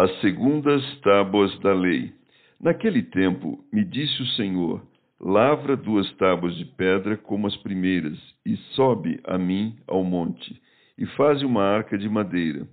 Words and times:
As 0.00 0.16
segundas 0.20 0.80
tábuas 1.00 1.58
da 1.58 1.74
lei. 1.74 2.12
Naquele 2.60 3.02
tempo 3.02 3.58
me 3.72 3.84
disse 3.84 4.22
o 4.22 4.26
Senhor: 4.36 4.80
Lavra 5.20 5.76
duas 5.76 6.08
tábuas 6.12 6.54
de 6.54 6.66
pedra 6.66 7.16
como 7.16 7.48
as 7.48 7.56
primeiras, 7.56 8.16
e 8.46 8.56
sobe 8.76 9.18
a 9.24 9.36
mim 9.36 9.74
ao 9.88 10.04
monte, 10.04 10.54
e 10.96 11.04
faze 11.16 11.44
uma 11.44 11.64
arca 11.64 11.98
de 11.98 12.08
madeira. 12.08 12.64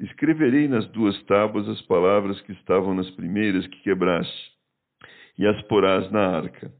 Escreverei 0.00 0.68
nas 0.68 0.86
duas 0.88 1.22
tábuas 1.24 1.68
as 1.68 1.82
palavras 1.82 2.40
que 2.40 2.52
estavam 2.52 2.94
nas 2.94 3.10
primeiras 3.10 3.66
que 3.66 3.82
quebraste, 3.82 4.50
e 5.36 5.46
as 5.46 5.60
porás 5.64 6.10
na 6.10 6.34
arca. 6.34 6.72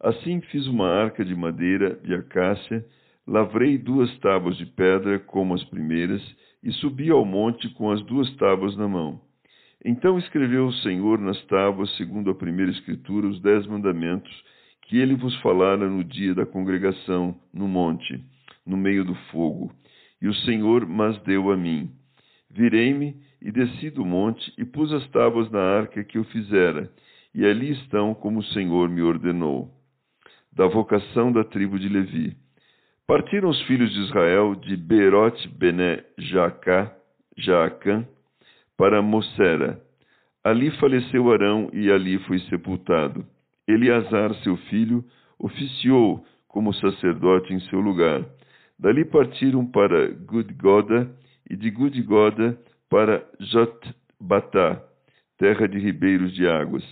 Assim 0.00 0.40
fiz 0.50 0.66
uma 0.66 0.88
arca 0.88 1.24
de 1.24 1.32
madeira 1.36 1.94
de 2.02 2.12
acácia, 2.12 2.84
lavrei 3.24 3.78
duas 3.78 4.12
tábuas 4.18 4.56
de 4.56 4.66
pedra 4.66 5.20
como 5.20 5.54
as 5.54 5.62
primeiras, 5.62 6.20
e 6.60 6.72
subi 6.72 7.08
ao 7.08 7.24
monte 7.24 7.72
com 7.74 7.92
as 7.92 8.02
duas 8.02 8.28
tábuas 8.34 8.76
na 8.76 8.88
mão. 8.88 9.20
Então 9.84 10.18
escreveu 10.18 10.66
o 10.66 10.72
Senhor 10.72 11.18
nas 11.18 11.40
tábuas, 11.44 11.94
segundo 11.96 12.30
a 12.30 12.34
primeira 12.34 12.72
escritura, 12.72 13.26
os 13.26 13.40
dez 13.42 13.66
mandamentos 13.66 14.32
que 14.86 14.98
ele 14.98 15.14
vos 15.14 15.34
falara 15.40 15.88
no 15.88 16.02
dia 16.02 16.34
da 16.34 16.46
congregação, 16.46 17.38
no 17.52 17.68
monte, 17.68 18.18
no 18.66 18.76
meio 18.76 19.04
do 19.04 19.14
fogo. 19.30 19.72
E 20.22 20.28
o 20.28 20.34
Senhor 20.34 20.86
mas 20.86 21.18
deu 21.22 21.50
a 21.50 21.56
mim. 21.56 21.90
Virei-me 22.50 23.14
e 23.42 23.52
desci 23.52 23.90
do 23.90 24.04
monte 24.04 24.52
e 24.56 24.64
pus 24.64 24.90
as 24.92 25.06
tábuas 25.08 25.50
na 25.50 25.60
arca 25.60 26.02
que 26.02 26.16
eu 26.16 26.24
fizera, 26.24 26.90
e 27.34 27.44
ali 27.44 27.72
estão 27.72 28.14
como 28.14 28.40
o 28.40 28.44
Senhor 28.44 28.88
me 28.88 29.02
ordenou. 29.02 29.70
Da 30.52 30.66
vocação 30.66 31.32
da 31.32 31.44
tribo 31.44 31.78
de 31.78 31.88
Levi. 31.88 32.36
Partiram 33.06 33.50
os 33.50 33.60
filhos 33.62 33.92
de 33.92 34.00
Israel 34.00 34.54
de 34.54 34.76
Berote 34.76 35.46
Bené 35.48 36.02
Jacá, 36.16 36.94
Jaacã, 37.36 38.06
para 38.76 39.00
Mosera. 39.02 39.80
Ali 40.42 40.70
faleceu 40.72 41.32
Arão 41.32 41.70
e 41.72 41.90
ali 41.90 42.18
foi 42.20 42.38
sepultado. 42.40 43.24
Eleazar, 43.66 44.34
seu 44.42 44.56
filho, 44.68 45.04
oficiou 45.38 46.24
como 46.48 46.74
sacerdote 46.74 47.52
em 47.52 47.60
seu 47.60 47.80
lugar. 47.80 48.24
Dali 48.78 49.04
partiram 49.04 49.64
para 49.64 50.10
Gudgoda 50.12 51.10
e 51.48 51.56
de 51.56 51.70
Gudgoda 51.70 52.58
para 52.90 53.24
Jotbatá, 53.40 54.82
terra 55.38 55.66
de 55.66 55.78
ribeiros 55.78 56.34
de 56.34 56.46
águas. 56.46 56.84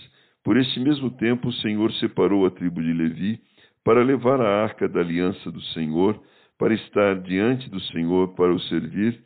Por 0.43 0.57
este 0.57 0.79
mesmo 0.79 1.11
tempo 1.11 1.49
o 1.49 1.53
Senhor 1.53 1.91
separou 1.93 2.45
a 2.45 2.51
tribo 2.51 2.81
de 2.81 2.91
Levi 2.91 3.39
para 3.83 4.03
levar 4.03 4.41
a 4.41 4.63
arca 4.63 4.87
da 4.87 4.99
aliança 4.99 5.51
do 5.51 5.61
Senhor, 5.61 6.19
para 6.57 6.73
estar 6.73 7.21
diante 7.21 7.69
do 7.69 7.79
Senhor 7.79 8.33
para 8.35 8.53
o 8.53 8.59
servir 8.61 9.21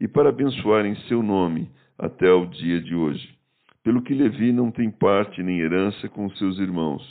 e 0.00 0.08
para 0.08 0.28
abençoar 0.28 0.84
em 0.84 0.96
seu 1.08 1.22
nome 1.22 1.70
até 2.00 2.32
o 2.32 2.46
dia 2.46 2.80
de 2.80 2.94
hoje. 2.94 3.28
Pelo 3.84 4.02
que 4.02 4.14
Levi 4.14 4.52
não 4.52 4.70
tem 4.70 4.90
parte 4.90 5.42
nem 5.42 5.60
herança 5.60 6.08
com 6.08 6.30
seus 6.30 6.58
irmãos. 6.58 7.02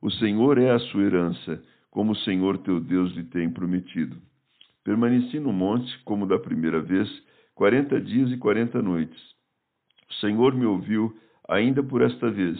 O 0.00 0.10
Senhor 0.12 0.58
é 0.58 0.70
a 0.70 0.78
sua 0.78 1.02
herança, 1.02 1.60
como 1.90 2.12
o 2.12 2.16
Senhor 2.18 2.58
teu 2.58 2.80
Deus 2.80 3.12
lhe 3.14 3.24
tem 3.24 3.50
prometido. 3.50 4.16
Permaneci 4.84 5.40
no 5.40 5.52
monte, 5.52 5.92
como 6.04 6.24
da 6.24 6.38
primeira 6.38 6.80
vez, 6.80 7.08
quarenta 7.52 8.00
dias 8.00 8.30
e 8.30 8.36
quarenta 8.36 8.80
noites. 8.80 9.20
O 10.08 10.14
Senhor 10.14 10.54
me 10.54 10.66
ouviu 10.66 11.16
ainda 11.48 11.82
por 11.82 12.00
esta 12.00 12.30
vez. 12.30 12.58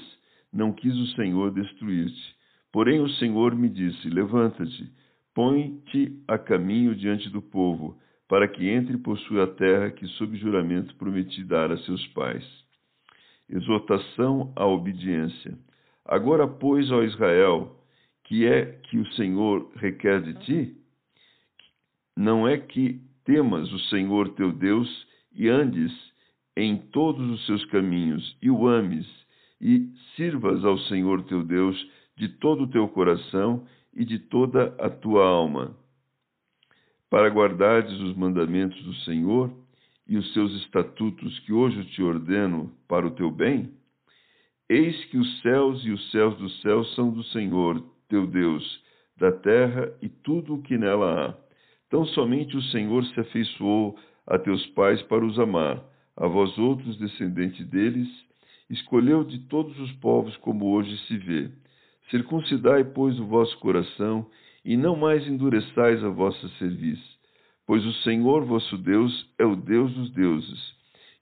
Não 0.53 0.73
quis 0.73 0.95
o 0.97 1.07
Senhor 1.15 1.53
destruir-te. 1.53 2.37
Porém 2.73 3.01
o 3.01 3.09
Senhor 3.11 3.55
me 3.55 3.69
disse: 3.69 4.11
Levanta-te, 4.11 4.93
põe-te 5.33 6.21
a 6.27 6.37
caminho 6.37 6.95
diante 6.97 7.31
do 7.31 7.41
povo, 7.41 7.97
para 8.29 8.47
que 8.47 8.69
entre 8.69 8.95
e 8.95 8.99
possua 8.99 9.45
a 9.45 9.47
terra 9.47 9.91
que, 9.91 10.07
sob 10.07 10.37
juramento, 10.37 10.95
prometi 10.97 11.43
dar 11.45 11.73
a 11.73 11.79
seus 11.79 12.07
pais. 12.09 12.45
Exortação 13.49 14.53
à 14.55 14.67
obediência. 14.67 15.59
Agora, 16.05 16.47
pois, 16.47 16.91
ó 16.91 17.03
Israel, 17.03 17.75
que 18.25 18.47
é 18.47 18.67
que 18.83 18.99
o 18.99 19.13
Senhor 19.13 19.71
requer 19.77 20.21
de 20.21 20.35
ti? 20.45 20.77
Não 22.15 22.47
é 22.47 22.59
que 22.59 23.01
temas 23.25 23.73
o 23.73 23.79
Senhor 23.91 24.35
teu 24.35 24.53
Deus 24.53 24.89
e 25.33 25.49
andes 25.49 25.93
em 26.57 26.77
todos 26.77 27.31
os 27.31 27.47
seus 27.47 27.65
caminhos 27.67 28.37
e 28.43 28.51
o 28.51 28.67
ames 28.67 29.07
e 29.61 29.89
sirvas 30.17 30.65
ao 30.65 30.77
Senhor 30.79 31.23
teu 31.25 31.43
Deus 31.43 31.77
de 32.17 32.29
todo 32.29 32.65
o 32.65 32.67
teu 32.69 32.89
coração 32.89 33.67
e 33.95 34.05
de 34.05 34.19
toda 34.19 34.75
a 34.79 34.91
tua 34.91 35.27
alma, 35.27 35.77
para 37.11 37.29
guardares 37.29 37.93
os 38.01 38.17
mandamentos 38.17 38.83
do 38.83 38.95
Senhor 39.05 39.51
e 40.07 40.17
os 40.17 40.33
seus 40.33 40.53
estatutos 40.63 41.39
que 41.41 41.53
hoje 41.53 41.85
te 41.87 42.03
ordeno 42.03 42.73
para 42.87 43.07
o 43.07 43.11
teu 43.11 43.31
bem? 43.31 43.73
Eis 44.69 45.05
que 45.07 45.17
os 45.17 45.41
céus 45.41 45.85
e 45.85 45.91
os 45.91 46.11
céus 46.11 46.37
dos 46.37 46.61
céus 46.61 46.95
são 46.95 47.11
do 47.11 47.25
Senhor, 47.25 47.83
teu 48.09 48.27
Deus, 48.27 48.83
da 49.17 49.33
terra 49.33 49.93
e 50.03 50.09
tudo 50.09 50.55
o 50.55 50.63
que 50.63 50.77
nela 50.77 51.27
há. 51.27 51.35
Tão 51.91 52.05
somente 52.07 52.57
o 52.57 52.63
Senhor 52.63 53.05
se 53.07 53.21
afeiçoou 53.21 53.99
a 54.27 54.39
teus 54.39 54.67
pais 54.69 55.01
para 55.03 55.25
os 55.25 55.39
amar, 55.39 55.83
a 56.17 56.27
vós 56.27 56.57
outros 56.59 56.99
descendentes 56.99 57.67
deles, 57.69 58.09
escolheu 58.69 59.25
de 59.25 59.39
todos 59.47 59.79
os 59.79 59.93
povos 59.93 60.37
como 60.39 60.67
hoje 60.67 60.97
se 61.07 61.17
vê 61.17 61.51
Circuncidai, 62.11 62.85
pois, 62.85 63.19
o 63.21 63.27
vosso 63.27 63.59
coração, 63.59 64.27
e 64.69 64.77
não 64.77 64.95
mais 64.95 65.27
endureçais 65.27 66.05
a 66.05 66.11
vossa 66.11 66.47
cerviz. 66.59 67.01
Pois 67.67 67.83
o 67.87 67.93
Senhor 68.03 68.45
vosso 68.45 68.77
Deus 68.77 69.27
é 69.39 69.45
o 69.47 69.57
Deus 69.57 69.91
dos 69.95 70.11
deuses, 70.11 70.75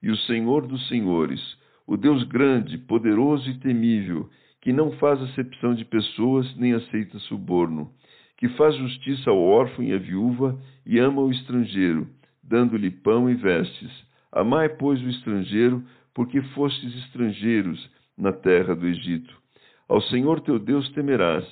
e 0.03 0.11
o 0.11 0.17
Senhor 0.17 0.67
dos 0.67 0.89
senhores, 0.89 1.41
o 1.87 1.97
Deus 1.97 2.25
grande, 2.25 2.77
poderoso 2.77 3.49
e 3.49 3.57
temível, 3.61 4.29
que 4.61 4.73
não 4.73 4.91
faz 4.99 5.23
acepção 5.23 5.77
de 5.77 5.85
pessoas 5.85 6.57
nem 6.57 6.73
aceita 6.73 7.21
suborno, 7.21 7.93
que 8.37 8.49
faz 8.49 8.75
justiça 8.75 9.31
ao 9.31 9.41
órfão 9.41 9.85
e 9.85 9.93
à 9.93 9.99
viúva 9.99 10.59
e 10.85 10.99
ama 10.99 11.23
o 11.23 11.31
estrangeiro, 11.31 12.09
dando-lhe 12.43 12.91
pão 12.91 13.31
e 13.31 13.35
vestes. 13.37 13.93
Amai, 14.33 14.71
pois, 14.71 15.01
o 15.01 15.09
estrangeiro, 15.09 15.85
porque 16.13 16.43
fostes 16.43 16.93
estrangeiros 16.97 17.89
na 18.19 18.33
terra 18.33 18.75
do 18.75 18.89
Egito. 18.89 19.33
Ao 19.89 20.03
Senhor 20.03 20.41
teu 20.41 20.59
Deus 20.59 20.91
temerás, 20.95 21.47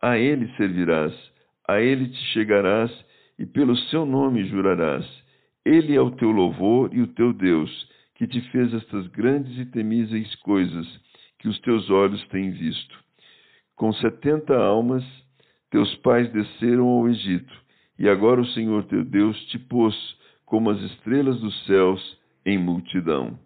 a 0.00 0.16
ele 0.18 0.48
servirás, 0.56 1.14
a 1.66 1.80
ele 1.80 2.08
te 2.08 2.18
chegarás 2.32 2.90
e 3.38 3.46
pelo 3.46 3.76
seu 3.76 4.04
nome 4.06 4.44
jurarás. 4.44 5.06
Ele 5.64 5.94
é 5.94 6.00
o 6.00 6.10
teu 6.12 6.30
louvor 6.30 6.94
e 6.94 7.00
o 7.00 7.08
teu 7.08 7.32
Deus, 7.32 7.70
que 8.14 8.26
te 8.26 8.40
fez 8.50 8.72
estas 8.74 9.06
grandes 9.08 9.56
e 9.58 9.66
temíveis 9.66 10.34
coisas 10.36 10.86
que 11.38 11.48
os 11.48 11.58
teus 11.60 11.88
olhos 11.90 12.26
têm 12.28 12.50
visto. 12.50 12.98
Com 13.76 13.92
setenta 13.92 14.56
almas, 14.56 15.04
teus 15.70 15.94
pais 15.96 16.30
desceram 16.32 16.86
ao 16.88 17.08
Egito, 17.08 17.54
e 17.98 18.08
agora 18.08 18.40
o 18.40 18.46
Senhor 18.46 18.84
teu 18.84 19.04
Deus 19.04 19.38
te 19.46 19.58
pôs 19.58 19.94
como 20.44 20.70
as 20.70 20.80
estrelas 20.80 21.40
dos 21.40 21.66
céus 21.66 22.18
em 22.44 22.58
multidão. 22.58 23.38